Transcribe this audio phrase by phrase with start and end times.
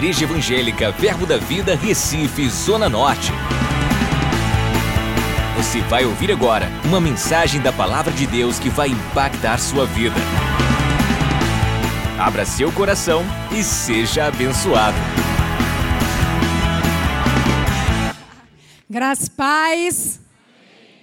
[0.00, 3.30] Igreja Evangélica Verbo da Vida, Recife, Zona Norte.
[5.58, 10.16] Você vai ouvir agora uma mensagem da Palavra de Deus que vai impactar sua vida.
[12.18, 13.22] Abra seu coração
[13.52, 14.96] e seja abençoado.
[18.88, 20.18] Graças paz.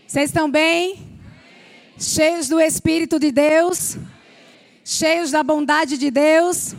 [0.07, 1.07] Vocês estão bem?
[2.00, 3.95] Cheios do Espírito de Deus?
[4.84, 6.75] Cheios da bondade de Deus?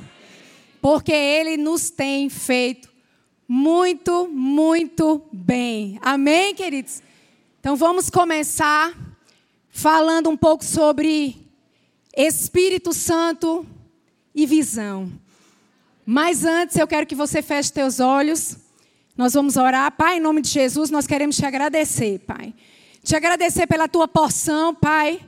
[0.81, 2.89] Porque Ele nos tem feito
[3.49, 5.99] muito, muito bem.
[6.03, 7.03] Amém, queridos?
[7.59, 8.93] Então vamos começar
[9.71, 11.37] falando um pouco sobre
[12.15, 13.67] Espírito Santo
[14.35, 15.11] e visão.
[16.05, 18.57] Mas antes eu quero que você feche teus olhos.
[19.17, 19.91] Nós vamos orar.
[19.93, 22.55] Pai, em nome de Jesus, nós queremos te agradecer, Pai.
[23.03, 25.21] Te agradecer pela tua porção, Pai.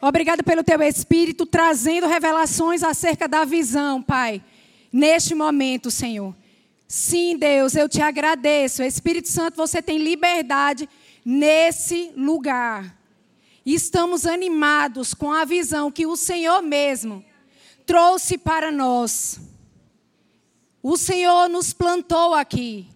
[0.00, 4.42] Obrigado pelo teu Espírito trazendo revelações acerca da visão, Pai.
[4.96, 6.34] Neste momento, Senhor.
[6.88, 8.82] Sim, Deus, eu te agradeço.
[8.82, 10.88] Espírito Santo, você tem liberdade
[11.22, 12.96] nesse lugar.
[13.66, 17.22] Estamos animados com a visão que o Senhor mesmo
[17.84, 19.38] trouxe para nós.
[20.82, 22.88] O Senhor nos plantou aqui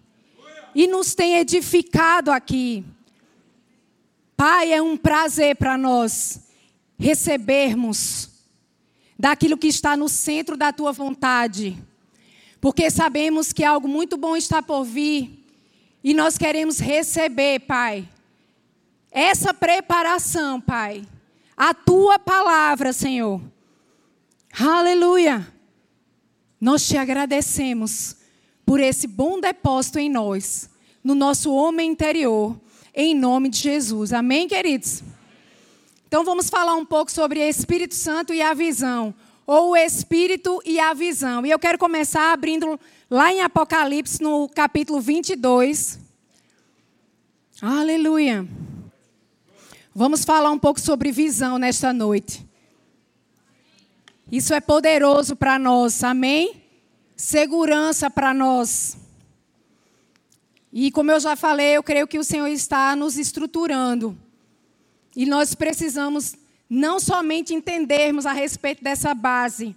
[0.73, 2.83] e nos tem edificado aqui.
[4.35, 6.47] Pai, é um prazer para nós
[6.97, 8.27] recebermos
[9.19, 11.77] daquilo que está no centro da tua vontade,
[12.61, 15.43] porque sabemos que algo muito bom está por vir
[16.03, 18.07] e nós queremos receber, Pai,
[19.11, 21.03] essa preparação, Pai,
[21.57, 23.41] a tua palavra, Senhor
[24.59, 25.47] Aleluia!
[26.59, 28.17] Nós te agradecemos
[28.65, 30.69] por esse bom depósito em nós,
[31.03, 32.59] no nosso homem interior,
[32.93, 34.11] em nome de Jesus.
[34.11, 35.01] Amém, queridos?
[36.05, 39.15] Então vamos falar um pouco sobre Espírito Santo e a visão,
[39.51, 41.45] ou o Espírito e a visão.
[41.45, 45.99] E eu quero começar abrindo lá em Apocalipse, no capítulo 22.
[47.61, 48.47] Aleluia!
[49.93, 52.47] Vamos falar um pouco sobre visão nesta noite.
[54.31, 56.63] Isso é poderoso para nós, amém?
[57.17, 58.95] Segurança para nós.
[60.71, 64.17] E como eu já falei, eu creio que o Senhor está nos estruturando.
[65.13, 66.37] E nós precisamos
[66.73, 69.75] não somente entendermos a respeito dessa base,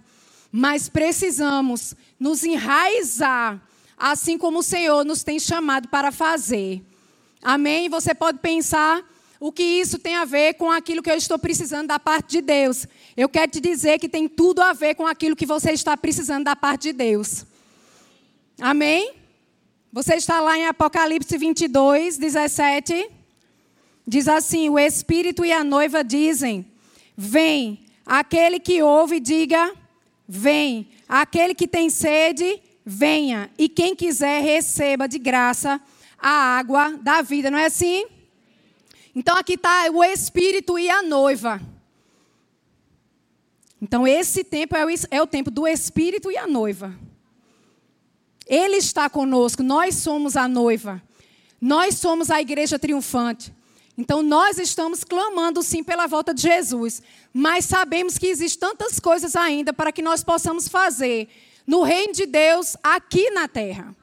[0.49, 3.61] mas precisamos nos enraizar,
[3.97, 6.81] assim como o Senhor nos tem chamado para fazer.
[7.43, 7.89] Amém?
[7.89, 9.03] Você pode pensar
[9.41, 12.41] o que isso tem a ver com aquilo que eu estou precisando da parte de
[12.41, 12.87] Deus.
[13.17, 16.45] Eu quero te dizer que tem tudo a ver com aquilo que você está precisando
[16.45, 17.45] da parte de Deus.
[18.57, 19.15] Amém?
[19.91, 23.11] Você está lá em Apocalipse 22, 17.
[24.07, 26.65] Diz assim: O Espírito e a noiva dizem:
[27.15, 27.79] Vem.
[28.05, 29.73] Aquele que ouve, diga:
[30.27, 30.87] Vem.
[31.07, 33.49] Aquele que tem sede, venha.
[33.57, 35.81] E quem quiser, receba de graça
[36.17, 37.51] a água da vida.
[37.51, 38.05] Não é assim?
[39.15, 41.61] Então aqui está o Espírito e a noiva.
[43.81, 46.93] Então esse tempo é o, é o tempo do Espírito e a noiva.
[48.47, 51.01] Ele está conosco, nós somos a noiva.
[51.59, 53.53] Nós somos a igreja triunfante.
[53.97, 57.01] Então nós estamos clamando sim pela volta de Jesus,
[57.33, 61.29] mas sabemos que existem tantas coisas ainda para que nós possamos fazer
[61.65, 63.95] no reino de Deus aqui na terra.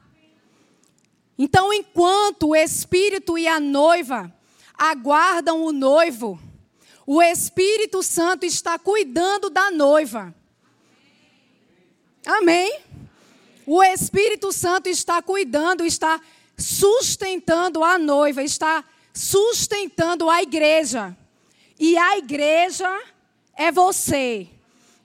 [1.37, 4.31] Então, enquanto o Espírito e a noiva
[4.77, 6.39] aguardam o noivo.
[7.05, 10.33] O Espírito Santo está cuidando da noiva.
[12.25, 12.81] Amém?
[13.65, 16.19] O Espírito Santo está cuidando, está
[16.57, 21.15] sustentando a noiva, está sustentando a igreja.
[21.79, 22.89] E a igreja
[23.55, 24.47] é você,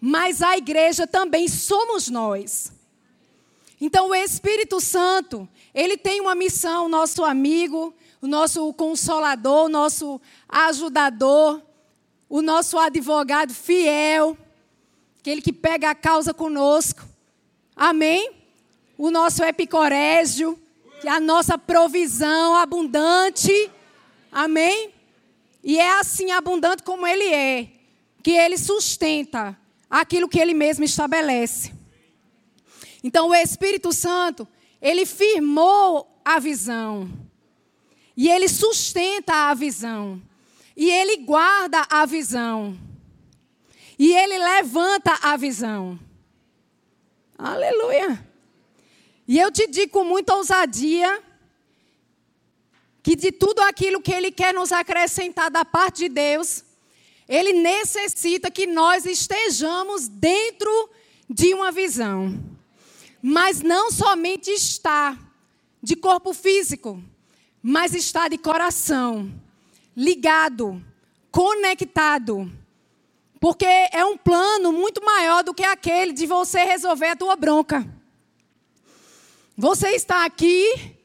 [0.00, 2.72] mas a igreja também somos nós.
[3.80, 10.20] Então o Espírito Santo, ele tem uma missão, nosso amigo, o nosso consolador, o nosso
[10.48, 11.62] ajudador,
[12.28, 14.36] o nosso advogado fiel,
[15.20, 17.02] aquele que pega a causa conosco.
[17.76, 18.32] Amém?
[18.96, 20.58] O nosso epicorégio,
[21.04, 23.70] é a nossa provisão abundante.
[24.30, 24.92] Amém?
[25.62, 27.68] E é assim abundante como ele é,
[28.22, 29.58] que ele sustenta
[29.88, 31.72] aquilo que ele mesmo estabelece.
[33.02, 34.46] Então o Espírito Santo,
[34.80, 37.10] ele firmou a visão.
[38.16, 40.20] E ele sustenta a visão.
[40.76, 42.78] E ele guarda a visão.
[43.98, 45.98] E ele levanta a visão.
[47.36, 48.24] Aleluia.
[49.26, 51.22] E eu te digo com muita ousadia
[53.02, 56.64] que de tudo aquilo que ele quer nos acrescentar da parte de Deus,
[57.28, 60.90] ele necessita que nós estejamos dentro
[61.28, 62.38] de uma visão.
[63.22, 65.16] Mas não somente está
[65.82, 67.02] de corpo físico,
[67.62, 69.32] mas está de coração,
[69.96, 70.82] ligado,
[71.30, 72.50] conectado.
[73.40, 77.86] Porque é um plano muito maior do que aquele de você resolver a tua bronca.
[79.56, 80.97] Você está aqui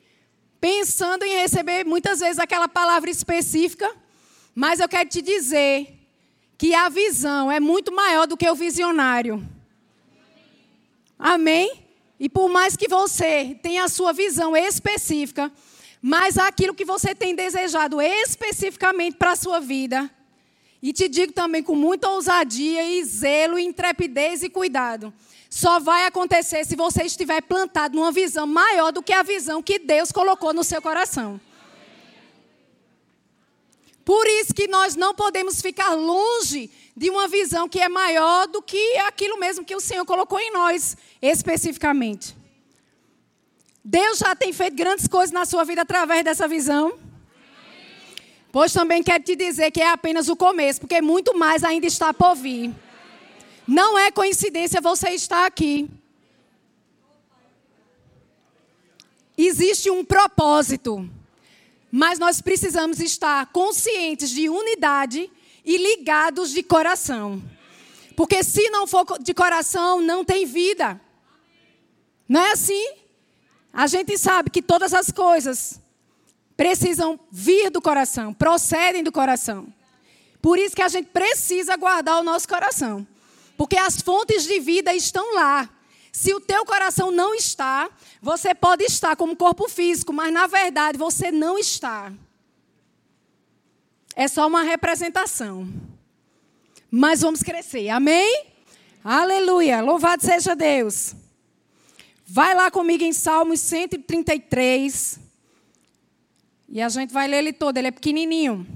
[0.63, 3.93] pensando em receber muitas vezes aquela palavra específica,
[4.55, 5.93] mas eu quero te dizer
[6.57, 9.45] que a visão é muito maior do que o visionário.
[11.19, 11.81] Amém?
[12.17, 15.51] E por mais que você tenha a sua visão específica,
[16.01, 20.09] mas aquilo que você tem desejado especificamente para a sua vida,
[20.81, 25.13] e te digo também com muita ousadia e zelo, intrepidez e cuidado.
[25.53, 29.77] Só vai acontecer se você estiver plantado numa visão maior do que a visão que
[29.77, 31.39] Deus colocou no seu coração.
[34.03, 38.63] Por isso que nós não podemos ficar longe de uma visão que é maior do
[38.63, 42.35] que aquilo mesmo que o Senhor colocou em nós, especificamente.
[43.85, 46.97] Deus já tem feito grandes coisas na sua vida através dessa visão.
[48.51, 52.11] Pois também quero te dizer que é apenas o começo, porque muito mais ainda está
[52.11, 52.73] por vir.
[53.67, 55.89] Não é coincidência você estar aqui.
[59.37, 61.09] Existe um propósito,
[61.91, 65.29] mas nós precisamos estar conscientes de unidade
[65.65, 67.41] e ligados de coração.
[68.15, 70.99] Porque se não for de coração, não tem vida.
[72.27, 72.93] Não é assim?
[73.71, 75.79] A gente sabe que todas as coisas
[76.55, 79.73] precisam vir do coração, procedem do coração.
[80.39, 83.07] Por isso que a gente precisa guardar o nosso coração.
[83.57, 85.69] Porque as fontes de vida estão lá.
[86.11, 87.89] Se o teu coração não está,
[88.21, 92.13] você pode estar como corpo físico, mas na verdade você não está.
[94.15, 95.67] É só uma representação.
[96.89, 97.89] Mas vamos crescer.
[97.89, 98.45] Amém?
[99.03, 99.81] Aleluia.
[99.81, 101.15] Louvado seja Deus.
[102.25, 105.19] Vai lá comigo em Salmos 133.
[106.69, 108.67] E a gente vai ler ele todo, ele é pequenininho.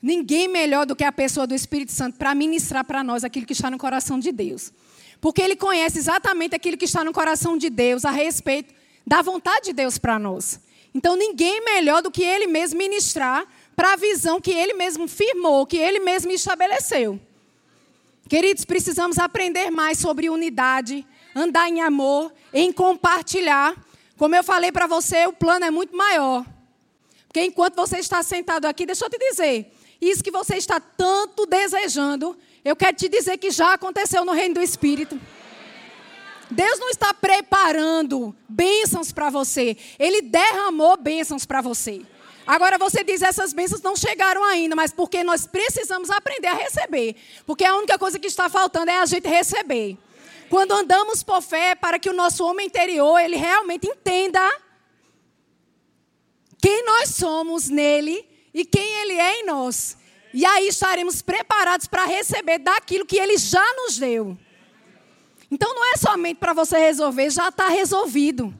[0.00, 3.52] Ninguém melhor do que a pessoa do Espírito Santo para ministrar para nós aquilo que
[3.52, 4.72] está no coração de Deus.
[5.20, 8.72] Porque ele conhece exatamente aquilo que está no coração de Deus a respeito
[9.06, 10.60] da vontade de Deus para nós.
[10.94, 15.66] Então, ninguém melhor do que ele mesmo ministrar para a visão que ele mesmo firmou,
[15.66, 17.20] que ele mesmo estabeleceu.
[18.28, 21.04] Queridos, precisamos aprender mais sobre unidade,
[21.34, 23.74] andar em amor, em compartilhar
[24.18, 26.44] como eu falei para você, o plano é muito maior.
[27.28, 31.46] Porque enquanto você está sentado aqui, deixa eu te dizer, isso que você está tanto
[31.46, 35.20] desejando, eu quero te dizer que já aconteceu no reino do Espírito.
[36.50, 42.02] Deus não está preparando bênçãos para você, Ele derramou bênçãos para você.
[42.46, 47.14] Agora você diz, essas bênçãos não chegaram ainda, mas porque nós precisamos aprender a receber.
[47.44, 49.98] Porque a única coisa que está faltando é a gente receber.
[50.48, 54.40] Quando andamos por fé, para que o nosso homem interior, ele realmente entenda
[56.60, 59.96] quem nós somos nele e quem ele é em nós.
[60.32, 64.36] E aí estaremos preparados para receber daquilo que ele já nos deu.
[65.50, 68.54] Então não é somente para você resolver, já está resolvido.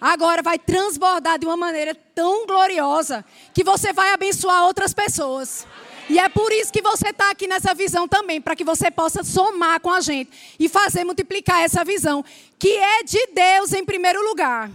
[0.00, 3.24] Agora vai transbordar de uma maneira tão gloriosa
[3.54, 5.66] que você vai abençoar outras pessoas.
[6.08, 9.24] E é por isso que você está aqui nessa visão também, para que você possa
[9.24, 12.24] somar com a gente e fazer multiplicar essa visão,
[12.58, 14.70] que é de Deus em primeiro lugar.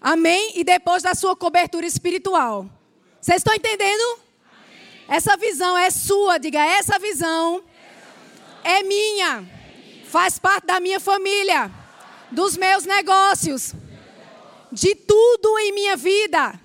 [0.00, 0.52] Amém?
[0.54, 2.66] E depois da sua cobertura espiritual.
[3.20, 4.02] Vocês estão entendendo?
[4.14, 4.24] Amém.
[5.06, 7.62] Essa visão é sua, diga, essa visão,
[8.64, 9.46] é minha,
[10.06, 11.70] faz parte da minha família,
[12.30, 13.74] dos meus negócios,
[14.72, 16.58] de tudo em minha vida.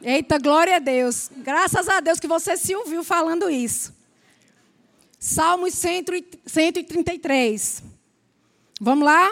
[0.00, 1.30] Eita, glória a Deus.
[1.36, 3.92] Graças a Deus que você se ouviu falando isso.
[5.18, 7.82] Salmos 133.
[8.80, 9.30] Vamos lá?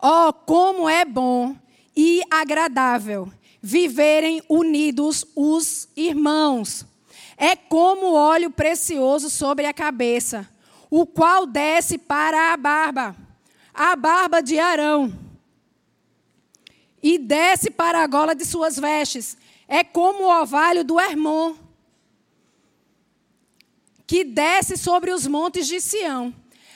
[0.00, 1.54] Oh, como é bom
[1.96, 3.32] e agradável
[3.64, 6.84] viverem unidos os irmãos.
[7.34, 10.46] É como óleo precioso sobre a cabeça,
[10.90, 13.16] o qual desce para a barba,
[13.72, 15.18] a barba de Arão
[17.02, 19.34] e desce para a gola de suas vestes.
[19.66, 21.54] É como o orvalho do Hermon,
[24.06, 26.34] que desce sobre os montes de Sião.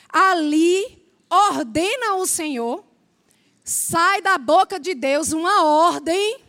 [0.09, 2.83] Ali ordena o Senhor,
[3.63, 6.48] sai da boca de Deus uma ordem,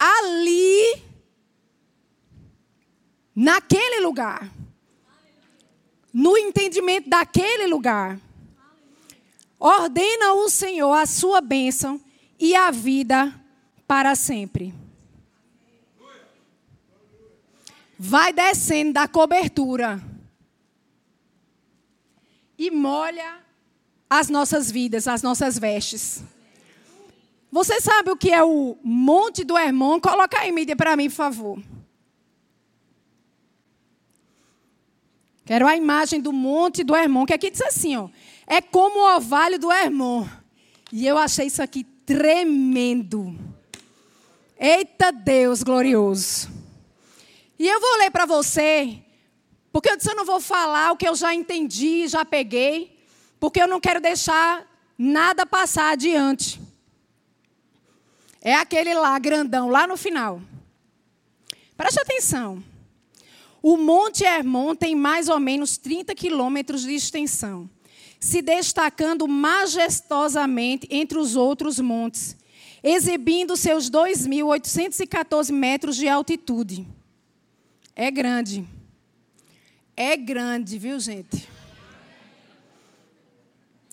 [0.00, 1.02] ali,
[3.36, 4.50] naquele lugar,
[6.12, 8.18] no entendimento daquele lugar.
[9.58, 12.00] Ordena o Senhor a sua bênção
[12.38, 13.32] e a vida
[13.86, 14.72] para sempre.
[17.98, 20.02] Vai descendo da cobertura.
[22.60, 23.38] e molha
[24.08, 26.22] as nossas vidas, as nossas vestes.
[27.50, 30.00] Você sabe o que é o Monte do Hermon?
[30.00, 31.62] Coloca aí mídia para mim, por favor.
[35.44, 38.08] Quero a imagem do Monte do Hermon, que aqui diz assim, ó.
[38.46, 40.28] É como o orvalho do Hermon.
[40.92, 43.36] E eu achei isso aqui tremendo.
[44.58, 46.48] Eita Deus glorioso.
[47.58, 48.98] E eu vou ler para você,
[49.72, 52.96] porque eu disse eu não vou falar o que eu já entendi, já peguei,
[53.40, 54.66] porque eu não quero deixar
[54.96, 56.59] nada passar adiante.
[58.40, 60.40] É aquele lá, grandão, lá no final.
[61.76, 62.62] Preste atenção.
[63.62, 67.68] O Monte Hermon tem mais ou menos 30 quilômetros de extensão,
[68.18, 72.36] se destacando majestosamente entre os outros montes,
[72.82, 76.86] exibindo seus 2.814 metros de altitude.
[77.94, 78.66] É grande.
[79.94, 81.46] É grande, viu, gente?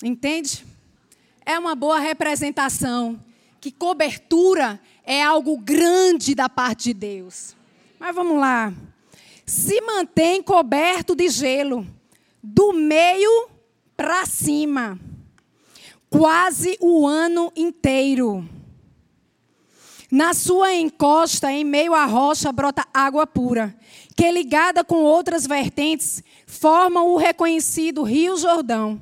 [0.01, 0.65] Entende?
[1.45, 3.21] É uma boa representação
[3.67, 7.53] que cobertura é algo grande da parte de Deus.
[7.99, 8.73] Mas vamos lá.
[9.45, 11.85] Se mantém coberto de gelo,
[12.41, 13.49] do meio
[13.97, 14.97] para cima,
[16.09, 18.47] quase o ano inteiro.
[20.09, 23.75] Na sua encosta, em meio à rocha, brota água pura,
[24.15, 29.01] que ligada com outras vertentes, formam o reconhecido Rio Jordão.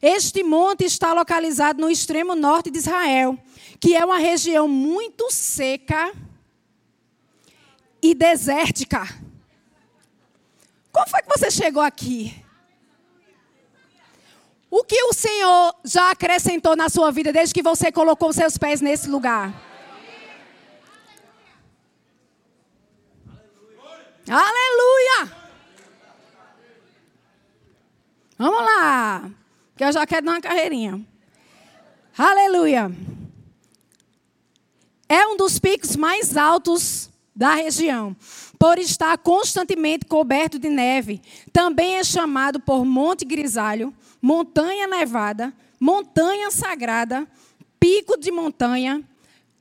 [0.00, 3.38] Este monte está localizado no extremo norte de Israel,
[3.80, 6.12] que é uma região muito seca
[8.02, 9.06] e desértica.
[10.92, 12.44] Como foi que você chegou aqui?
[14.70, 18.80] O que o Senhor já acrescentou na sua vida desde que você colocou seus pés
[18.80, 19.54] nesse lugar?
[24.28, 25.36] Aleluia!
[28.36, 29.30] Vamos lá,
[29.74, 31.00] que eu já quero dar uma carreirinha.
[32.16, 32.92] Aleluia!
[35.08, 38.16] É um dos picos mais altos da região,
[38.58, 41.22] por estar constantemente coberto de neve.
[41.52, 47.26] Também é chamado por Monte Grisalho, Montanha Nevada, Montanha Sagrada,
[47.78, 49.02] Pico de Montanha,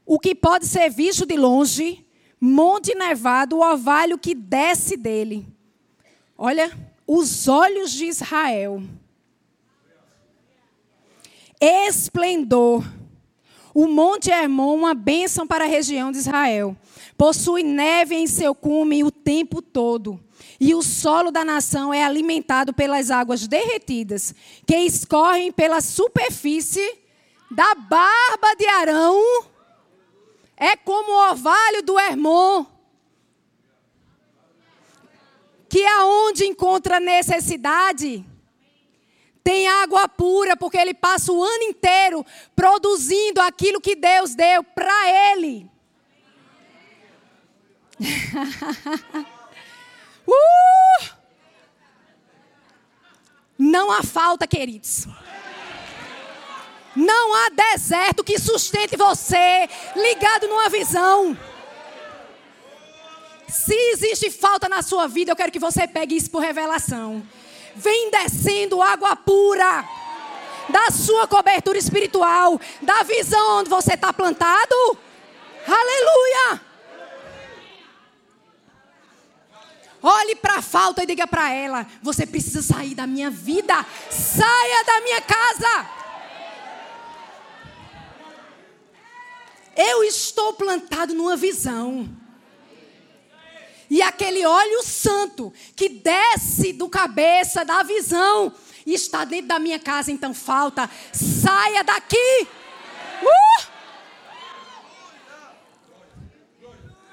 [0.06, 2.04] o que pode ser visto de longe,
[2.42, 5.48] Monte Nevado, o orvalho que desce dele.
[6.36, 6.76] Olha,
[7.06, 8.82] os olhos de Israel.
[11.62, 12.84] Esplendor
[13.80, 16.76] o Monte Hermon, uma bênção para a região de Israel.
[17.16, 20.20] Possui neve em seu cume o tempo todo.
[20.60, 24.34] E o solo da nação é alimentado pelas águas derretidas,
[24.66, 26.98] que escorrem pela superfície
[27.52, 29.46] da barba de Arão.
[30.58, 32.66] É como o orvalho do Hermon,
[35.70, 38.26] que aonde encontra necessidade,
[39.48, 45.32] tem água pura, porque ele passa o ano inteiro produzindo aquilo que Deus deu para
[45.32, 45.72] ele.
[50.28, 51.16] uh!
[53.58, 55.08] Não há falta, queridos.
[56.94, 61.38] Não há deserto que sustente você ligado numa visão.
[63.48, 67.26] Se existe falta na sua vida, eu quero que você pegue isso por revelação
[67.78, 69.88] vem descendo água pura
[70.70, 74.98] da sua cobertura espiritual, da visão onde você está plantado.
[75.66, 76.62] Aleluia!
[80.02, 84.84] Olhe para a falta e diga para ela: você precisa sair da minha vida, saia
[84.86, 85.90] da minha casa.
[89.76, 92.10] Eu estou plantado numa visão.
[93.90, 98.54] E aquele óleo santo que desce do cabeça, da visão,
[98.86, 102.48] e está dentro da minha casa, então falta, saia daqui.
[103.22, 103.78] Uh!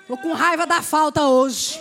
[0.03, 1.81] Estou com raiva da falta hoje.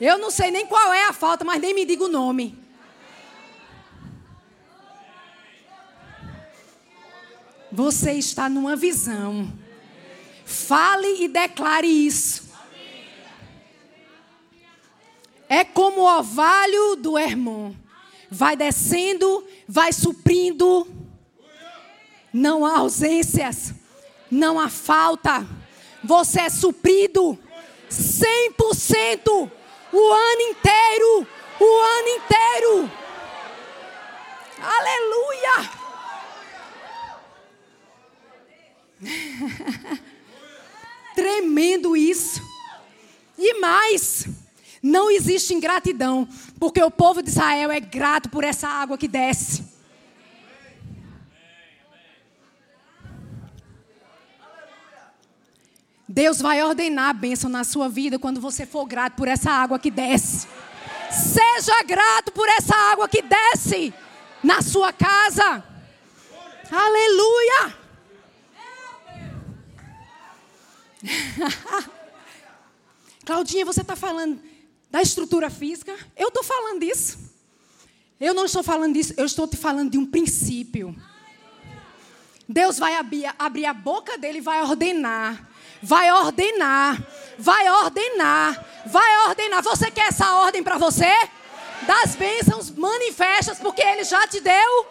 [0.00, 2.58] Eu não sei nem qual é a falta, mas nem me diga o nome.
[7.70, 9.52] Você está numa visão.
[10.44, 12.49] Fale e declare isso.
[15.52, 17.74] É como o orvalho do Hermon.
[18.30, 20.86] Vai descendo, vai suprindo.
[22.32, 23.74] Não há ausências,
[24.30, 25.44] não há falta.
[26.04, 27.36] Você é suprido
[27.90, 29.50] 100%
[29.92, 31.26] o ano inteiro,
[31.58, 32.90] o ano inteiro.
[34.62, 35.70] Aleluia!
[41.16, 42.40] Tremendo isso.
[43.36, 44.28] E mais,
[44.82, 46.26] Não existe ingratidão,
[46.58, 49.68] porque o povo de Israel é grato por essa água que desce.
[56.08, 59.78] Deus vai ordenar a bênção na sua vida quando você for grato por essa água
[59.78, 60.48] que desce.
[61.10, 63.94] Seja grato por essa água que desce
[64.42, 65.62] na sua casa.
[66.70, 67.78] Aleluia!
[73.24, 74.49] Claudinha, você está falando
[74.90, 75.96] da estrutura física?
[76.16, 77.18] Eu estou falando disso.
[78.20, 80.94] Eu não estou falando disso, eu estou te falando de um princípio.
[82.46, 85.48] Deus vai abrir, abrir a boca dele e vai ordenar.
[85.82, 87.02] Vai ordenar.
[87.38, 88.66] Vai ordenar.
[88.86, 89.62] Vai ordenar.
[89.62, 91.10] Você quer essa ordem para você?
[91.86, 94.86] Das bênçãos manifestas, porque ele já te deu.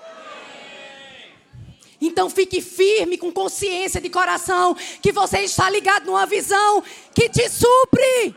[2.02, 6.82] Então fique firme, com consciência de coração, que você está ligado numa visão
[7.14, 8.36] que te supre.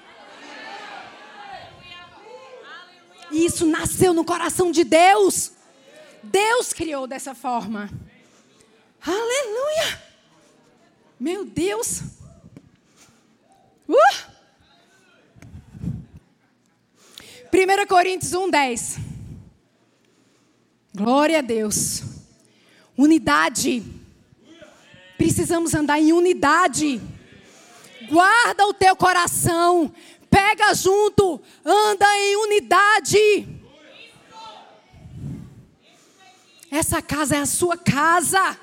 [3.33, 5.53] E isso nasceu no coração de Deus.
[6.23, 7.91] Deus criou dessa forma.
[9.05, 10.03] Aleluia!
[11.19, 12.03] Meu Deus!
[13.89, 14.33] Uh!
[17.53, 18.99] 1 Coríntios 1, 10.
[20.95, 22.03] Glória a Deus.
[22.97, 23.83] Unidade.
[25.17, 27.01] Precisamos andar em unidade.
[28.09, 29.93] Guarda o teu coração.
[30.33, 31.39] Pega junto.
[31.62, 33.47] Anda em unidade.
[36.71, 38.59] Essa casa é a sua casa.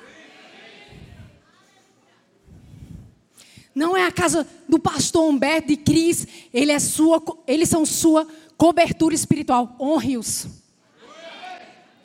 [3.72, 6.26] Não é a casa do pastor Humberto de Cris.
[6.52, 9.76] Ele é sua, eles são sua cobertura espiritual.
[9.80, 10.48] Honre-os.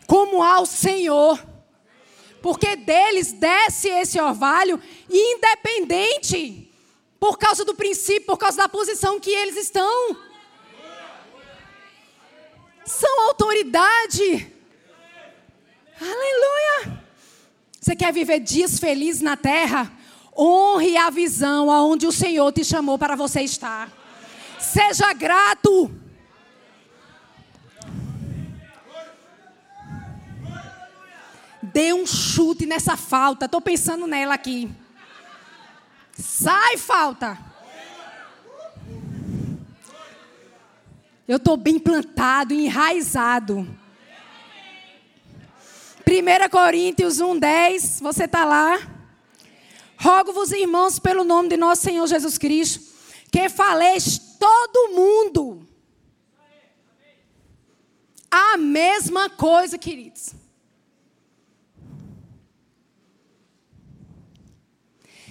[0.05, 1.43] Como ao Senhor
[2.45, 4.79] porque deles desce esse orvalho
[5.09, 6.64] independente,
[7.25, 10.15] por causa do princípio, por causa da posição que eles estão.
[12.85, 14.53] São autoridade.
[15.99, 17.01] Aleluia.
[17.81, 19.91] Você quer viver dias felizes na terra?
[20.37, 23.91] Honre a visão aonde o Senhor te chamou para você estar.
[24.59, 25.89] Seja grato.
[31.59, 33.45] Dê um chute nessa falta.
[33.45, 34.84] Estou pensando nela aqui.
[36.15, 37.37] Sai, falta.
[41.27, 43.67] Eu estou bem plantado, enraizado.
[46.07, 48.79] 1 Coríntios 1,10, você está lá.
[49.97, 52.93] Rogo-vos, irmãos, pelo nome de nosso Senhor Jesus Cristo,
[53.31, 55.67] que faleis todo mundo.
[58.29, 60.44] A mesma coisa, queridos.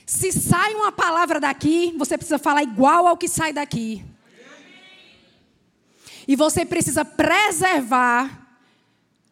[0.06, 4.04] Se sai uma palavra daqui, você precisa falar igual ao que sai daqui.
[6.28, 8.58] E você precisa preservar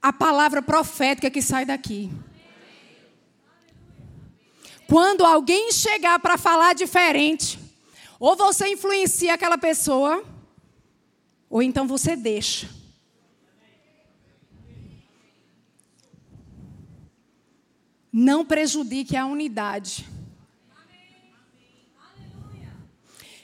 [0.00, 2.10] a palavra profética que sai daqui.
[4.88, 7.58] Quando alguém chegar para falar diferente,
[8.18, 10.22] ou você influencia aquela pessoa,
[11.48, 12.68] ou então você deixa.
[18.12, 20.06] Não prejudique a unidade.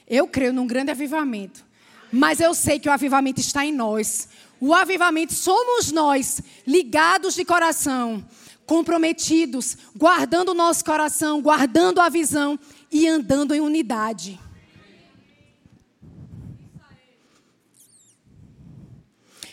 [0.09, 1.63] Eu creio num grande avivamento.
[2.11, 4.27] Mas eu sei que o avivamento está em nós.
[4.59, 8.25] O avivamento somos nós, ligados de coração,
[8.65, 12.59] comprometidos, guardando o nosso coração, guardando a visão
[12.91, 14.39] e andando em unidade.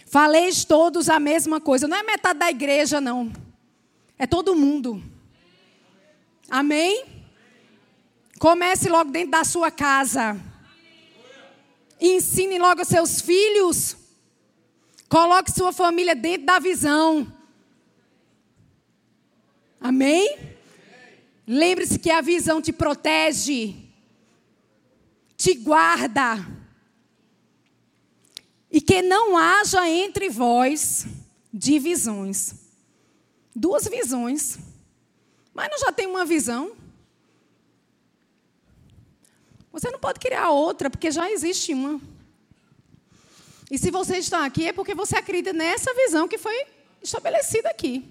[0.07, 1.87] Faleis todos a mesma coisa.
[1.87, 3.31] Não é metade da igreja, não.
[4.19, 5.03] É todo mundo.
[6.49, 7.15] Amém?
[8.38, 10.38] Comece logo dentro da sua casa.
[12.01, 13.96] Ensine logo aos seus filhos.
[15.09, 17.33] Coloque sua família dentro da visão.
[19.81, 20.37] Amém?
[21.46, 23.77] Lembre-se que a visão te protege,
[25.37, 26.44] te guarda.
[28.70, 31.07] E que não haja entre vós
[31.53, 32.55] divisões.
[33.55, 34.59] Duas visões.
[35.55, 36.77] Mas não já tem uma visão?
[39.77, 42.01] Você não pode criar outra, porque já existe uma.
[43.71, 46.65] E se você está aqui, é porque você acredita nessa visão que foi
[47.03, 48.03] estabelecida aqui.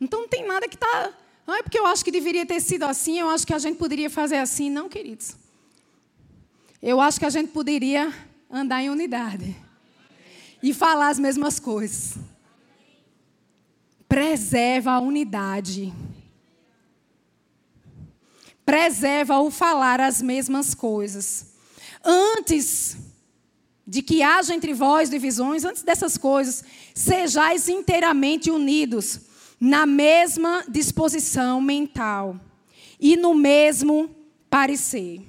[0.00, 1.12] Então não tem nada que está.
[1.46, 3.76] Não é porque eu acho que deveria ter sido assim, eu acho que a gente
[3.76, 4.70] poderia fazer assim.
[4.70, 5.36] Não, queridos.
[6.80, 8.10] Eu acho que a gente poderia
[8.50, 9.54] andar em unidade
[10.62, 12.14] e falar as mesmas coisas.
[14.08, 15.92] Preserva a unidade
[18.66, 21.54] preserva o falar as mesmas coisas.
[22.04, 22.96] Antes
[23.86, 29.20] de que haja entre vós divisões, antes dessas coisas, sejais inteiramente unidos
[29.60, 32.38] na mesma disposição mental
[32.98, 34.10] e no mesmo
[34.50, 35.22] parecer.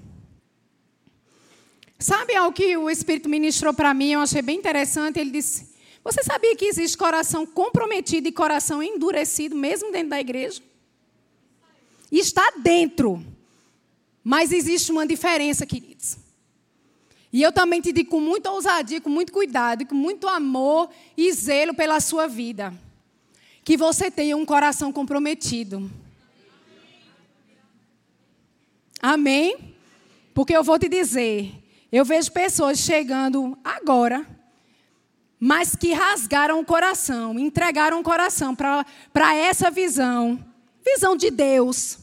[1.99, 5.19] Sabe algo que o Espírito ministrou para mim, eu achei bem interessante?
[5.19, 10.61] Ele disse: Você sabia que existe coração comprometido e coração endurecido, mesmo dentro da igreja?
[12.11, 13.25] Está dentro,
[14.23, 16.17] mas existe uma diferença, queridos.
[17.31, 21.31] E eu também te digo com muita ousadia, com muito cuidado, com muito amor e
[21.31, 22.73] zelo pela sua vida.
[23.63, 25.91] Que você tenha um coração comprometido.
[29.01, 29.75] Amém?
[30.33, 31.51] Porque eu vou te dizer,
[31.91, 34.25] eu vejo pessoas chegando agora,
[35.39, 40.43] mas que rasgaram o coração, entregaram o coração para essa visão,
[40.93, 41.99] visão de Deus.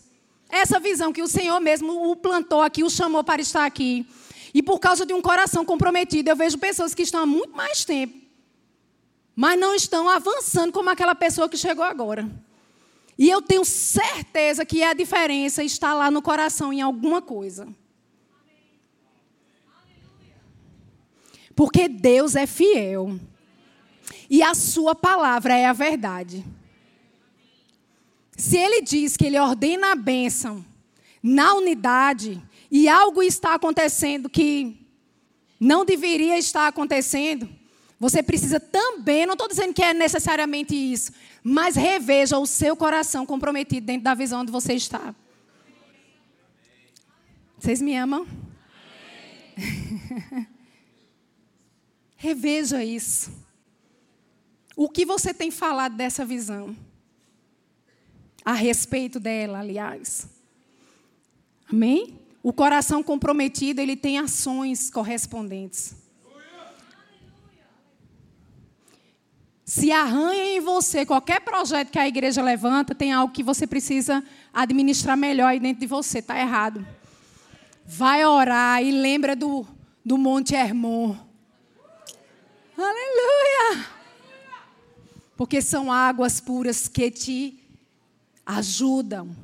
[0.49, 4.07] Essa visão que o Senhor mesmo o plantou aqui, o chamou para estar aqui.
[4.53, 7.85] E por causa de um coração comprometido, eu vejo pessoas que estão há muito mais
[7.85, 8.17] tempo,
[9.35, 12.31] mas não estão avançando como aquela pessoa que chegou agora.
[13.19, 17.67] E eu tenho certeza que a diferença está lá no coração, em alguma coisa.
[21.55, 23.19] Porque Deus é fiel.
[24.29, 26.45] E a sua palavra é a verdade.
[28.37, 30.65] Se ele diz que ele ordena a bênção
[31.23, 34.77] na unidade, e algo está acontecendo que
[35.61, 37.49] não deveria estar acontecendo,
[37.99, 43.25] você precisa também, não estou dizendo que é necessariamente isso, mas reveja o seu coração
[43.25, 45.15] comprometido dentro da visão onde você está.
[47.59, 48.27] Vocês me amam?
[52.17, 53.33] reveja isso.
[54.77, 56.77] O que você tem falado dessa visão?
[58.45, 60.29] A respeito dela, aliás.
[61.71, 62.21] Amém?
[62.43, 65.97] O coração comprometido, ele tem ações correspondentes.
[69.65, 74.23] Se arranha em você qualquer projeto que a igreja levanta, tem algo que você precisa
[74.53, 76.19] administrar melhor aí dentro de você.
[76.19, 76.87] Está errado.
[77.87, 79.67] Vai orar e lembra do,
[80.05, 81.17] do Monte Hermon.
[82.77, 83.87] Aleluia!
[85.35, 87.64] Porque são águas puras que te
[88.45, 89.35] ajudam,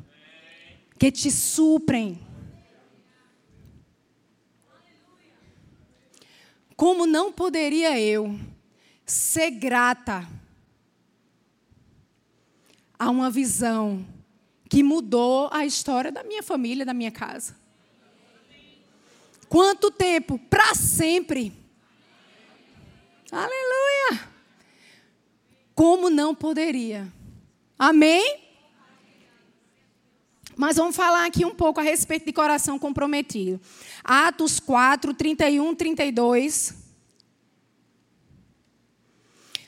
[0.98, 2.20] que te suprem.
[6.76, 8.38] Como não poderia eu
[9.04, 10.26] ser grata
[12.98, 14.06] a uma visão
[14.68, 17.56] que mudou a história da minha família, da minha casa?
[19.48, 20.38] Quanto tempo?
[20.38, 21.52] Para sempre.
[23.32, 24.28] Aleluia!
[25.74, 27.12] Como não poderia?
[27.78, 28.49] Amém?
[30.56, 33.60] Mas vamos falar aqui um pouco a respeito de coração comprometido.
[34.04, 36.74] Atos 4, 31, 32.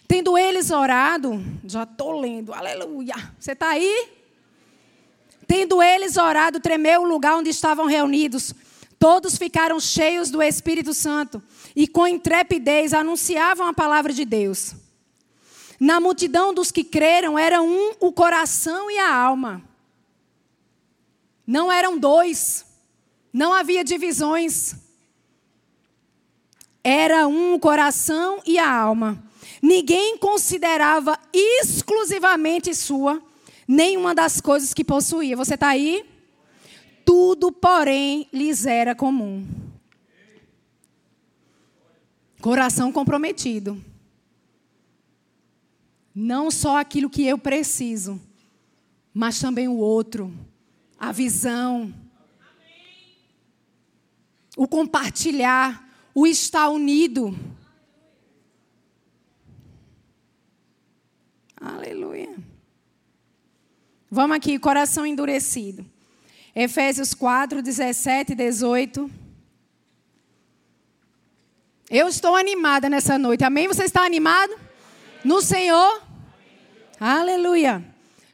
[0.07, 3.15] Tendo eles orado, já estou lendo, aleluia.
[3.41, 4.11] Você está aí?
[5.47, 8.55] Tendo eles orado, tremeu o lugar onde estavam reunidos.
[8.99, 11.43] Todos ficaram cheios do Espírito Santo
[11.75, 14.75] e com intrepidez anunciavam a palavra de Deus.
[15.81, 19.63] Na multidão dos que creram, era um o coração e a alma.
[21.47, 22.65] Não eram dois.
[23.33, 24.75] Não havia divisões.
[26.85, 29.23] Era um o coração e a alma.
[29.61, 33.23] Ninguém considerava exclusivamente sua
[33.67, 35.37] nenhuma das coisas que possuía.
[35.37, 36.05] Você está aí?
[37.05, 39.47] Tudo, porém, lhes era comum.
[42.41, 43.83] Coração comprometido.
[46.15, 48.21] Não só aquilo que eu preciso,
[49.15, 50.33] mas também o outro
[51.03, 51.93] a visão,
[54.57, 55.85] o compartilhar,
[56.15, 57.37] o estar unido.
[61.61, 62.37] Aleluia.
[64.09, 65.85] Vamos aqui, coração endurecido.
[66.55, 69.11] Efésios 4, 17 e 18.
[71.91, 73.43] Eu estou animada nessa noite.
[73.43, 73.67] Amém?
[73.67, 74.57] Você está animado?
[75.25, 76.01] No Senhor?
[77.01, 77.92] Aleluia.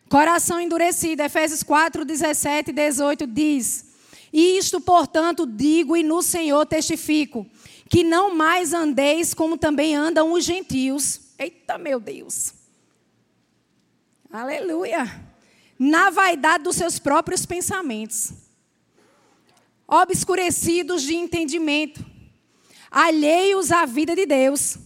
[0.08, 3.84] Coração endurecido, Efésios 4, 17 e 18 diz:
[4.32, 7.46] Isto, portanto, digo e no Senhor testifico,
[7.90, 11.20] que não mais andeis como também andam os gentios.
[11.38, 12.54] Eita, meu Deus!
[14.32, 15.28] Aleluia!
[15.78, 18.32] Na vaidade dos seus próprios pensamentos,
[19.86, 22.04] obscurecidos de entendimento,
[22.90, 24.78] alheios à vida de Deus,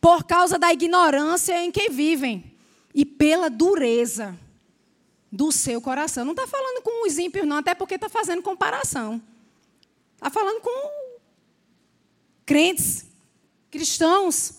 [0.00, 2.52] por causa da ignorância em que vivem
[2.92, 4.36] e pela dureza
[5.30, 6.24] do seu coração.
[6.24, 9.22] Não está falando com os ímpios, não, até porque está fazendo comparação.
[10.14, 10.90] Está falando com
[12.44, 13.06] crentes
[13.70, 14.54] cristãos.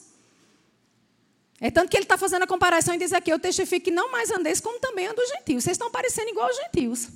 [1.60, 4.12] É tanto que ele está fazendo a comparação e diz aqui: Eu testifico que não
[4.12, 5.64] mais andeis como também ando os gentios.
[5.64, 7.10] Vocês estão parecendo igual aos gentios.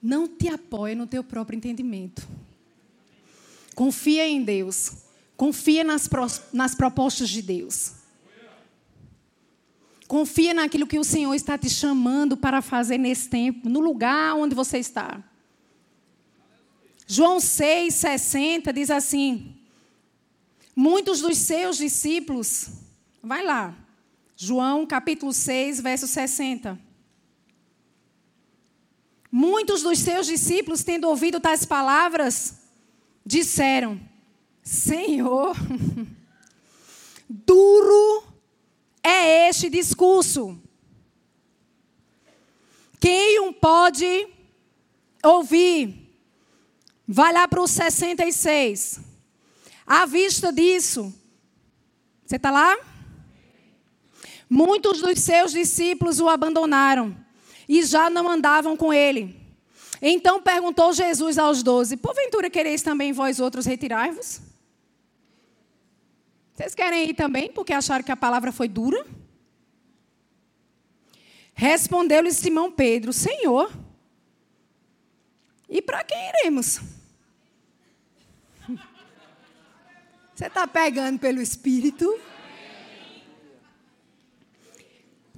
[0.00, 2.28] Não te apoie no teu próprio entendimento.
[3.74, 4.92] Confia em Deus.
[5.36, 6.08] Confia nas,
[6.52, 7.92] nas propostas de Deus.
[10.08, 14.54] Confia naquilo que o Senhor está te chamando para fazer nesse tempo, no lugar onde
[14.54, 15.22] você está.
[17.06, 19.56] João 6,60 diz assim:
[20.74, 22.68] Muitos dos seus discípulos,
[23.22, 23.76] vai lá,
[24.36, 26.78] João capítulo 6, verso 60.
[29.30, 32.58] Muitos dos seus discípulos, tendo ouvido tais palavras,
[33.24, 34.00] disseram:
[34.66, 35.56] Senhor,
[37.28, 38.24] duro
[39.00, 40.60] é este discurso.
[42.98, 44.26] Quem um pode
[45.22, 46.10] ouvir?
[47.06, 48.98] Vai lá para o 66.
[49.86, 51.14] À vista disso,
[52.24, 52.76] você está lá?
[54.50, 57.16] Muitos dos seus discípulos o abandonaram
[57.68, 59.40] e já não andavam com ele.
[60.02, 64.45] Então perguntou Jesus aos doze: Porventura quereis também vós outros retirar-vos?
[66.56, 69.06] Vocês querem ir também porque acharam que a palavra foi dura?
[71.52, 73.70] Respondeu-lhe Simão Pedro: Senhor,
[75.68, 76.80] e para quem iremos?
[80.34, 82.18] Você está pegando pelo Espírito?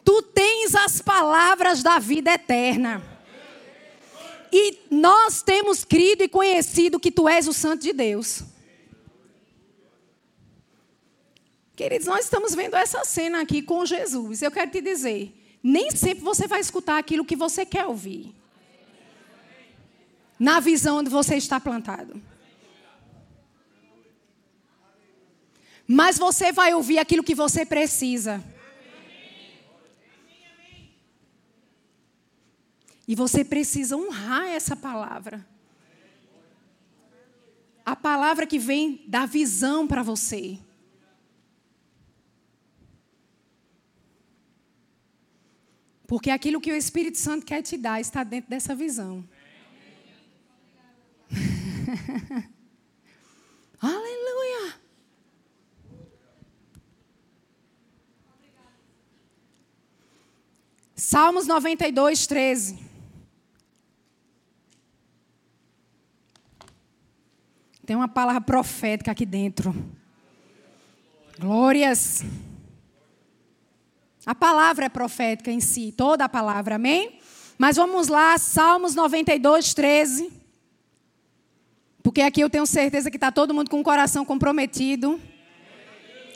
[0.04, 3.02] Tu tens as palavras da vida eterna.
[4.52, 8.44] E nós temos crido e conhecido que tu és o Santo de Deus.
[11.78, 14.42] Queridos, nós estamos vendo essa cena aqui com Jesus.
[14.42, 18.34] Eu quero te dizer, nem sempre você vai escutar aquilo que você quer ouvir.
[20.36, 22.20] Na visão onde você está plantado.
[25.86, 28.42] Mas você vai ouvir aquilo que você precisa.
[33.06, 35.46] E você precisa honrar essa palavra.
[37.86, 40.58] A palavra que vem da visão para você.
[46.08, 49.22] Porque aquilo que o Espírito Santo quer te dar está dentro dessa visão.
[53.78, 54.74] Aleluia!
[60.96, 62.88] Salmos 92, 13.
[67.84, 69.74] Tem uma palavra profética aqui dentro.
[71.38, 72.24] Glórias.
[74.28, 77.18] A palavra é profética em si, toda a palavra, amém?
[77.56, 80.30] Mas vamos lá, Salmos 92, 13.
[82.02, 85.18] Porque aqui eu tenho certeza que está todo mundo com o coração comprometido.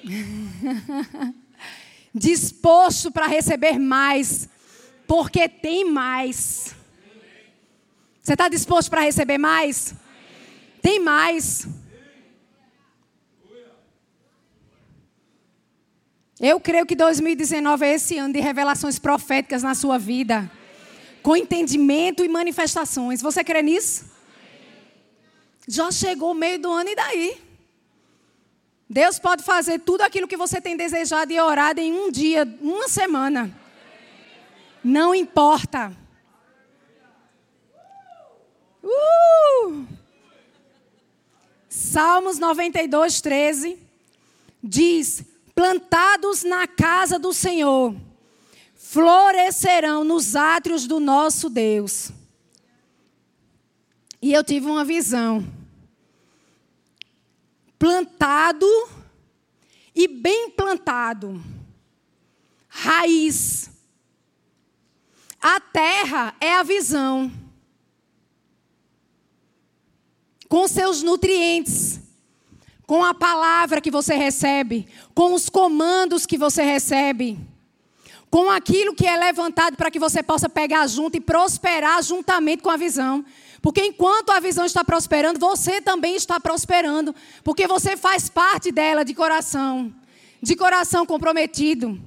[2.15, 4.49] Disposto para receber mais,
[5.07, 6.75] porque tem mais.
[8.23, 9.95] Você está disposto para receber mais?
[10.81, 11.69] Tem mais.
[16.43, 20.51] Eu creio que 2019 é esse ano de revelações proféticas na sua vida.
[21.23, 23.23] Com entendimento e manifestações.
[23.23, 24.07] Você crê nisso?
[25.69, 27.41] Já chegou o meio do ano e daí?
[28.91, 32.89] Deus pode fazer tudo aquilo que você tem desejado e orado em um dia, uma
[32.89, 33.57] semana.
[34.83, 35.97] Não importa.
[38.83, 39.87] Uh!
[41.69, 43.79] Salmos 92, 13
[44.61, 47.95] diz: plantados na casa do Senhor,
[48.75, 52.11] florescerão nos átrios do nosso Deus.
[54.21, 55.45] E eu tive uma visão.
[57.79, 58.67] Plantado
[59.95, 61.43] e bem plantado.
[62.69, 63.71] Raiz.
[65.41, 67.33] A terra é a visão.
[70.49, 72.02] Com seus nutrientes
[72.87, 77.39] com a palavra que você recebe, com os comandos que você recebe,
[78.31, 82.71] com aquilo que é levantado para que você possa pegar junto e prosperar juntamente com
[82.71, 83.25] a visão.
[83.61, 87.15] Porque enquanto a visão está prosperando, você também está prosperando,
[87.45, 89.95] porque você faz parte dela de coração,
[90.43, 92.01] de coração comprometido.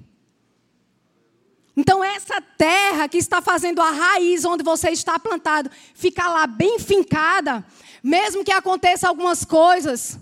[1.78, 6.80] Então, essa terra que está fazendo a raiz onde você está plantado, ficar lá bem
[6.80, 7.66] fincada,
[8.02, 10.18] mesmo que aconteça algumas coisas,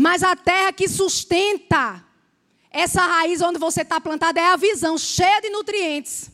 [0.00, 2.04] mas a terra que sustenta
[2.70, 6.30] essa raiz onde você está plantada é a visão, cheia de nutrientes.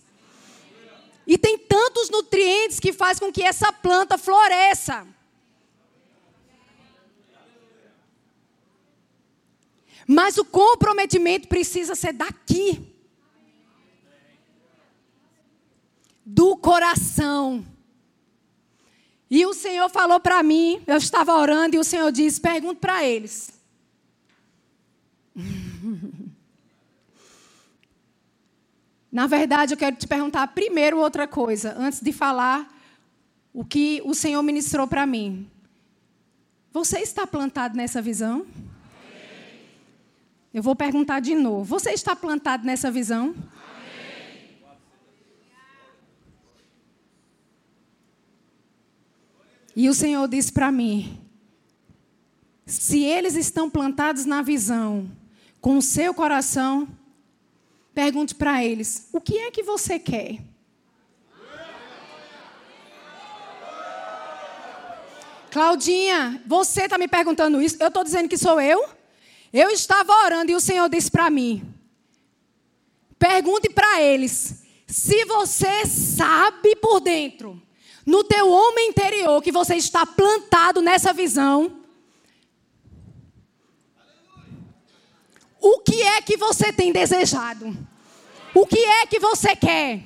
[1.27, 5.07] E tem tantos nutrientes que faz com que essa planta floresça.
[10.07, 12.94] Mas o comprometimento precisa ser daqui.
[16.22, 17.64] Do coração.
[19.31, 23.03] E o Senhor falou para mim, eu estava orando e o Senhor disse: pergunte para
[23.03, 23.54] eles.
[29.11, 32.73] Na verdade, eu quero te perguntar primeiro outra coisa, antes de falar
[33.53, 35.49] o que o Senhor ministrou para mim.
[36.73, 38.44] Você está plantado nessa visão?
[40.53, 41.64] Eu vou perguntar de novo.
[41.64, 43.35] Você está plantado nessa visão?
[49.77, 51.20] E o Senhor disse para mim:
[52.66, 55.11] se eles estão plantados na visão,
[55.64, 56.87] com o seu coração,
[57.94, 60.37] pergunte para eles: o que é que você quer?
[65.50, 67.79] Claudinha, você está me perguntando isso?
[67.81, 68.87] Eu estou dizendo que sou eu?
[69.55, 71.66] Eu estava orando e o Senhor disse para mim:
[73.18, 77.59] pergunte para eles se você sabe por dentro,
[78.05, 81.84] no teu homem interior, que você está plantado nessa visão.
[85.66, 87.74] O que é que você tem desejado?
[88.55, 90.03] O que é que você quer?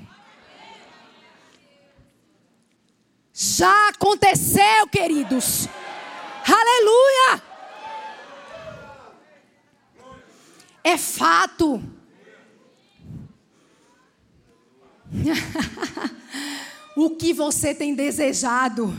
[3.32, 5.66] Já aconteceu, queridos.
[6.46, 7.42] Aleluia!
[10.84, 11.82] É fato.
[16.94, 18.94] o que você tem desejado?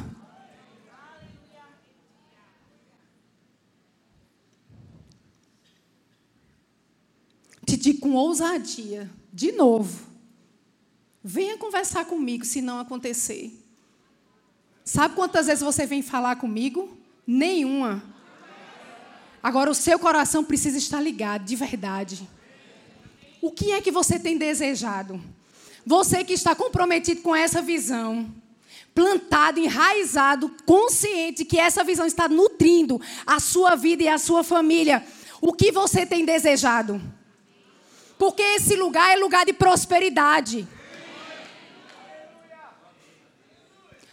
[7.69, 10.07] Te digo com ousadia, de novo.
[11.23, 13.53] Venha conversar comigo se não acontecer.
[14.83, 16.97] Sabe quantas vezes você vem falar comigo?
[17.27, 18.03] Nenhuma.
[19.43, 22.27] Agora o seu coração precisa estar ligado, de verdade.
[23.39, 25.21] O que é que você tem desejado?
[25.85, 28.33] Você que está comprometido com essa visão,
[28.95, 35.05] plantado, enraizado, consciente que essa visão está nutrindo a sua vida e a sua família.
[35.39, 36.99] O que você tem desejado?
[38.19, 40.67] Porque esse lugar é lugar de prosperidade.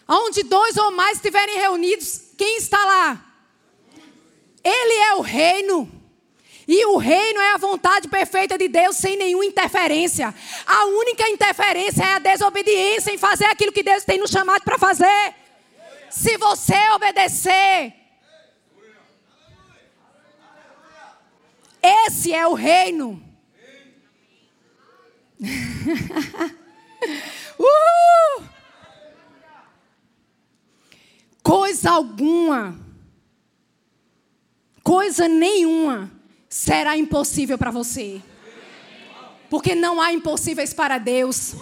[0.09, 3.25] Onde dois ou mais estiverem reunidos, quem está lá?
[4.63, 5.91] Ele é o reino.
[6.69, 10.33] E o reino é a vontade perfeita de Deus sem nenhuma interferência.
[10.65, 14.79] A única interferência é a desobediência em fazer aquilo que Deus tem nos chamado para
[14.79, 15.35] fazer.
[16.09, 17.93] Se você obedecer,
[21.83, 23.26] esse é o reino.
[27.59, 28.43] uh!
[31.43, 32.79] coisa alguma,
[34.83, 36.11] coisa nenhuma
[36.49, 38.21] será impossível para você.
[39.49, 41.55] Porque não há impossíveis para Deus.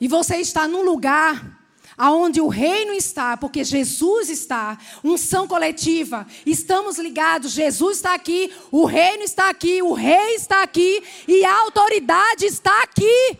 [0.00, 1.63] E você está num lugar
[1.96, 8.84] aonde o reino está, porque Jesus está, unção coletiva, estamos ligados, Jesus está aqui, o
[8.84, 13.38] reino está aqui, o rei está aqui e a autoridade está aqui.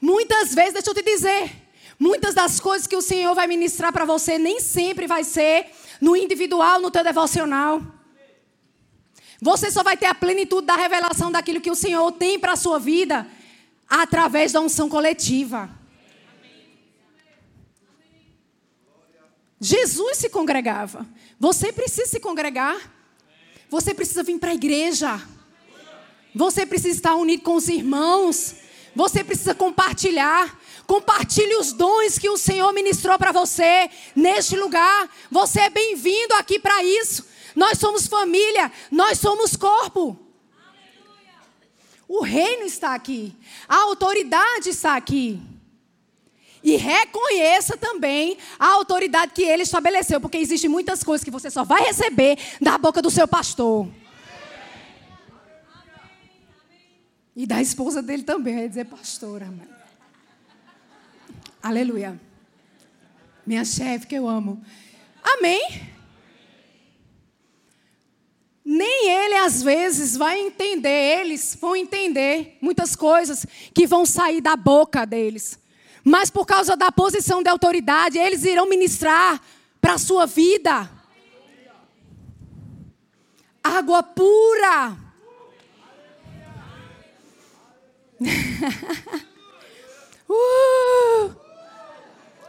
[0.00, 1.50] Muitas vezes, deixa eu te dizer,
[1.98, 6.14] muitas das coisas que o Senhor vai ministrar para você nem sempre vai ser no
[6.14, 7.80] individual, no teu devocional.
[9.40, 12.56] Você só vai ter a plenitude da revelação daquilo que o Senhor tem para a
[12.56, 13.26] sua vida
[13.88, 15.70] através da unção coletiva.
[19.60, 21.06] Jesus se congregava.
[21.38, 22.76] Você precisa se congregar.
[23.68, 25.20] Você precisa vir para a igreja.
[26.34, 28.56] Você precisa estar unido com os irmãos.
[28.94, 30.60] Você precisa compartilhar.
[30.86, 35.08] Compartilhe os dons que o Senhor ministrou para você neste lugar.
[35.30, 37.26] Você é bem-vindo aqui para isso.
[37.54, 40.25] Nós somos família, nós somos corpo.
[42.08, 43.34] O reino está aqui,
[43.68, 45.40] a autoridade está aqui.
[46.62, 51.64] E reconheça também a autoridade que ele estabeleceu, porque existem muitas coisas que você só
[51.64, 53.88] vai receber da boca do seu pastor.
[57.36, 59.52] E da esposa dele também, ia dizer pastora.
[61.62, 62.20] Aleluia.
[63.46, 64.60] Minha chefe que eu amo.
[65.22, 65.95] Amém?
[68.68, 74.56] Nem ele às vezes vai entender, eles vão entender muitas coisas que vão sair da
[74.56, 75.56] boca deles.
[76.02, 79.40] Mas por causa da posição de autoridade, eles irão ministrar
[79.80, 80.90] para a sua vida.
[83.62, 84.96] Água pura.
[90.28, 91.36] uh!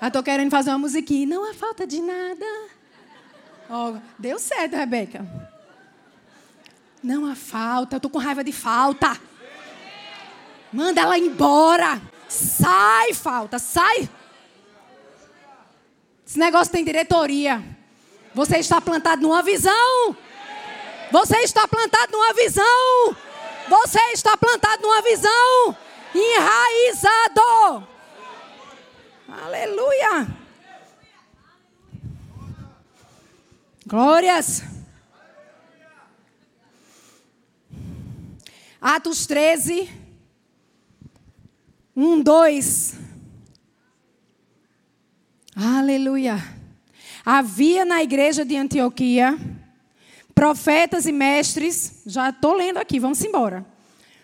[0.01, 1.27] Eu tô querendo fazer uma musiquinha.
[1.27, 2.45] Não há falta de nada.
[3.69, 5.55] Oh, deu certo, Rebeca.
[7.07, 7.95] Não há falta.
[7.95, 9.17] Eu tô com raiva de falta.
[10.73, 12.01] Manda ela embora.
[12.27, 13.57] Sai, falta.
[13.57, 14.09] Sai.
[16.27, 17.63] Esse negócio tem diretoria.
[18.35, 20.17] Você está plantado numa visão.
[21.09, 23.15] Você está plantado numa visão.
[23.69, 25.77] Você está plantado numa visão.
[26.13, 27.87] Enraizado.
[29.29, 30.27] Aleluia.
[33.85, 34.76] Glórias.
[38.79, 39.89] Atos 13.
[41.95, 42.93] 1, 2.
[45.55, 46.37] Aleluia.
[47.25, 49.37] Havia na igreja de Antioquia
[50.35, 53.65] profetas e mestres, já estou lendo aqui, vamos embora.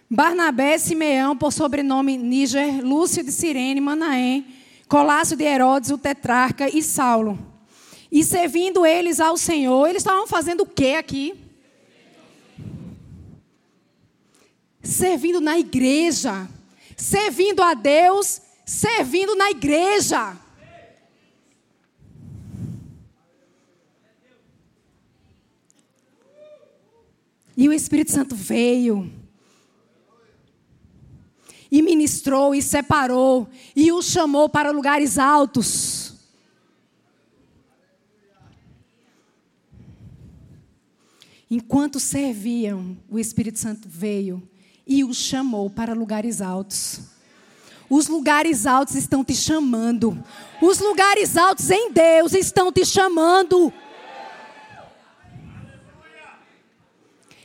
[0.07, 4.45] Barnabé, Simeão, por sobrenome Níger, Lúcio de Cirene, Manaém,
[4.87, 7.39] Colácio de Herodes, o tetrarca e Saulo.
[8.11, 11.42] E servindo eles ao Senhor, eles estavam fazendo o que aqui?
[14.83, 16.49] Servindo na igreja.
[16.97, 20.37] Servindo a Deus, servindo na igreja.
[27.55, 29.11] E o Espírito Santo veio.
[31.71, 36.13] E ministrou e separou e o chamou para lugares altos.
[41.49, 44.52] Enquanto serviam, o Espírito Santo veio
[44.85, 46.99] e o chamou para lugares altos.
[47.89, 50.23] Os lugares altos estão te chamando.
[50.61, 53.71] Os lugares altos em Deus estão te chamando.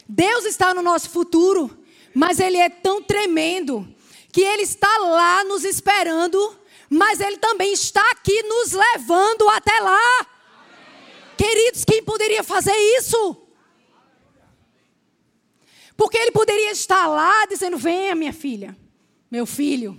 [0.09, 1.71] Deus está no nosso futuro,
[2.15, 3.87] mas Ele é tão tremendo
[4.33, 6.59] que Ele está lá nos esperando,
[6.89, 10.27] mas Ele também está aqui nos levando até lá.
[11.37, 13.48] Queridos, quem poderia fazer isso?
[15.99, 18.75] Porque Ele poderia estar lá dizendo: Venha, minha filha,
[19.29, 19.99] meu filho.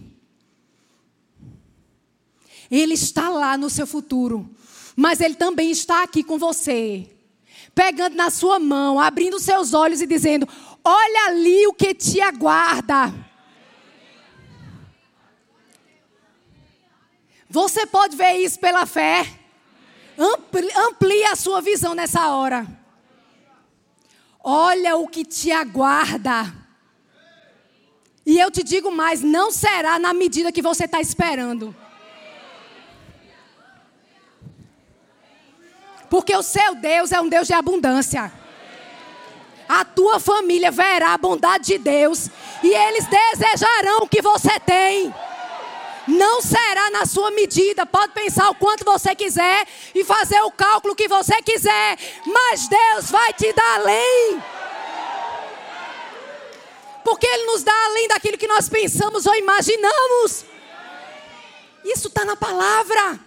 [2.72, 4.50] Ele está lá no seu futuro,
[4.96, 7.08] mas Ele também está aqui com você
[7.76, 10.48] pegando na sua mão, abrindo seus olhos e dizendo:
[10.84, 13.14] Olha ali o que te aguarda.
[17.50, 19.26] Você pode ver isso pela fé.
[20.18, 22.79] Amplie, a sua visão nessa hora.
[24.44, 26.54] Olha o que te aguarda.
[28.26, 31.76] E eu te digo mais: não será na medida que você está esperando.
[36.10, 38.32] Porque o seu Deus é um Deus de abundância.
[39.68, 42.30] A tua família verá a bondade de Deus
[42.64, 45.14] e eles desejarão o que você tem.
[46.10, 47.86] Não será na sua medida.
[47.86, 53.12] Pode pensar o quanto você quiser e fazer o cálculo que você quiser, mas Deus
[53.12, 54.42] vai te dar além.
[57.04, 60.46] Porque Ele nos dá além daquilo que nós pensamos ou imaginamos.
[61.86, 63.20] Isso está na palavra.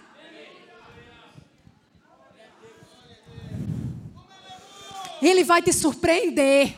[5.21, 6.75] Ele vai te surpreender.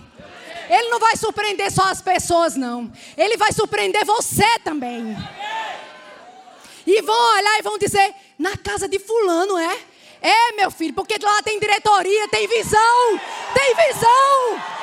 [0.70, 2.91] Ele não vai surpreender só as pessoas, não.
[3.18, 5.16] Ele vai surpreender você também.
[6.86, 9.80] E vão olhar e vão dizer: na casa de Fulano, é?
[10.22, 13.20] É, meu filho, porque lá tem diretoria, tem visão.
[13.54, 14.76] Tem visão.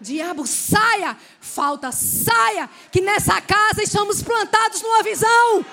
[0.00, 5.64] Diabo, saia, falta, saia, que nessa casa estamos plantados numa visão.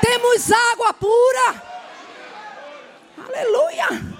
[0.00, 1.74] Temos água pura.
[3.26, 4.13] Aleluia.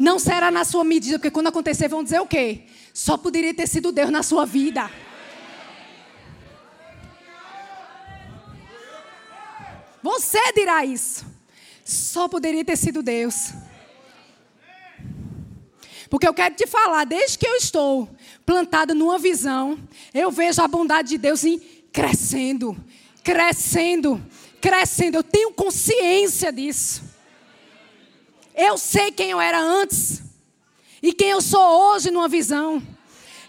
[0.00, 2.62] Não será na sua medida, porque quando acontecer vão dizer o quê?
[2.94, 4.90] Só poderia ter sido Deus na sua vida.
[10.02, 11.26] Você dirá isso.
[11.84, 13.52] Só poderia ter sido Deus.
[16.08, 18.08] Porque eu quero te falar, desde que eu estou
[18.46, 19.78] plantada numa visão,
[20.14, 21.58] eu vejo a bondade de Deus em
[21.92, 22.74] crescendo,
[23.22, 24.18] crescendo,
[24.62, 25.18] crescendo.
[25.18, 27.09] Eu tenho consciência disso.
[28.54, 30.22] Eu sei quem eu era antes
[31.02, 32.82] e quem eu sou hoje numa visão.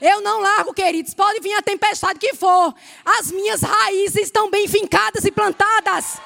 [0.02, 1.14] Eu não largo, queridos.
[1.14, 2.74] Pode vir a tempestade que for.
[3.06, 6.20] As minhas raízes estão bem fincadas e plantadas.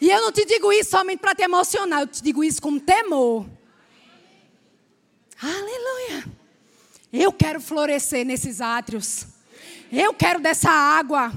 [0.00, 2.78] E eu não te digo isso somente para te emocionar, eu te digo isso com
[2.78, 3.46] temor.
[5.42, 6.24] Aleluia.
[7.12, 9.26] Eu quero florescer nesses átrios.
[9.90, 11.32] Eu quero dessa água.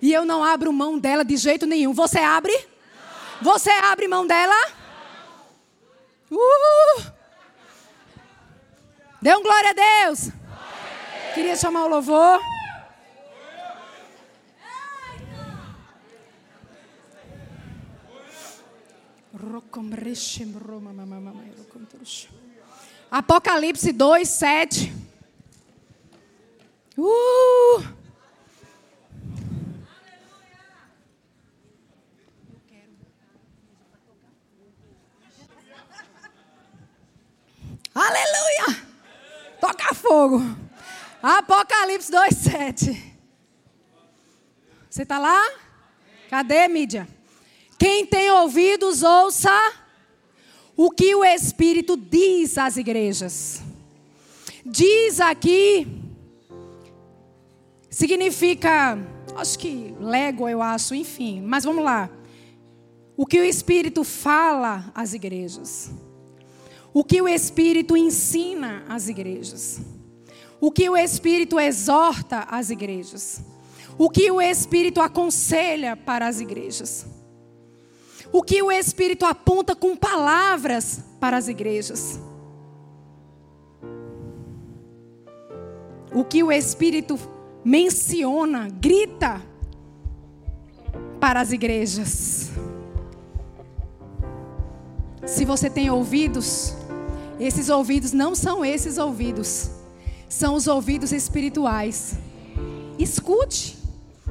[0.00, 1.92] E eu não abro mão dela de jeito nenhum.
[1.92, 2.69] Você abre?
[3.42, 4.54] Você abre mão dela?
[6.30, 7.02] Uh!
[9.22, 10.30] Dê um glória a Deus.
[11.34, 12.40] Queria chamar o louvor.
[23.10, 24.92] Apocalipse 2, 7.
[26.96, 28.00] Uh!
[37.94, 38.86] Aleluia!
[39.60, 40.42] Toca fogo.
[41.22, 43.14] Apocalipse 2, 7.
[44.90, 45.42] Você está lá?
[46.28, 47.08] Cadê, mídia?
[47.78, 49.50] Quem tem ouvidos, ouça
[50.76, 53.62] o que o Espírito diz às igrejas.
[54.64, 55.86] Diz aqui,
[57.88, 58.98] significa,
[59.36, 62.10] acho que lego, eu acho, enfim, mas vamos lá.
[63.16, 65.90] O que o Espírito fala às igrejas.
[66.92, 69.80] O que o Espírito ensina às igrejas.
[70.60, 73.42] O que o Espírito exorta às igrejas.
[73.96, 77.06] O que o Espírito aconselha para as igrejas
[78.32, 82.20] o que o Espírito aponta com palavras para as igrejas.
[86.14, 87.18] O que o Espírito
[87.64, 89.42] menciona, grita
[91.18, 92.50] para as igrejas.
[95.26, 96.74] Se você tem ouvidos,
[97.38, 99.70] esses ouvidos não são esses ouvidos,
[100.30, 102.16] são os ouvidos espirituais.
[102.98, 103.76] Escute,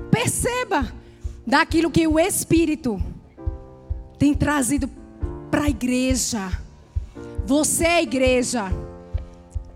[0.10, 0.92] perceba
[1.46, 3.02] daquilo que o Espírito
[4.18, 4.90] tem trazido
[5.52, 6.52] para a igreja.
[7.46, 8.72] Você é igreja.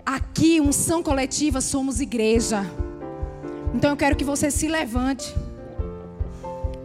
[0.06, 2.66] Aqui, unção coletiva, somos igreja.
[3.74, 5.36] Então eu quero que você se levante.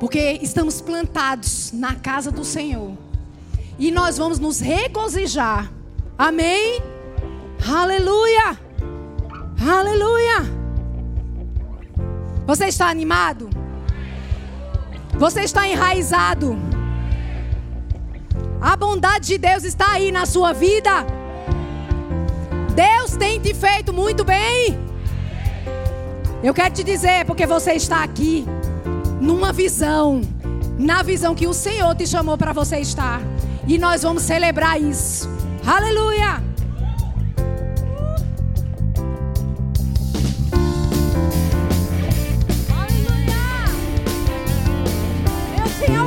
[0.01, 2.97] Porque estamos plantados na casa do Senhor.
[3.79, 5.71] E nós vamos nos regozijar.
[6.17, 6.83] Amém?
[7.65, 8.68] Aleluia!
[9.61, 10.43] Aleluia!
[12.47, 13.51] Você está animado?
[15.19, 16.57] Você está enraizado?
[18.61, 21.05] A bondade de Deus está aí na sua vida.
[22.75, 24.79] Deus tem te feito muito bem.
[26.43, 28.47] Eu quero te dizer, porque você está aqui
[29.21, 30.21] numa visão,
[30.79, 33.21] na visão que o Senhor te chamou para você estar.
[33.67, 35.29] E nós vamos celebrar isso.
[35.67, 36.48] Aleluia!